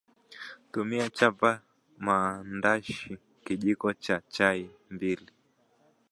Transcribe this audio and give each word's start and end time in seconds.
Tumia 0.71 1.07
chapa 1.17 1.49
mandashi 2.05 3.11
Kijiko 3.45 3.87
cha 3.93 4.21
chai 4.29 4.69
mbili 4.89 5.27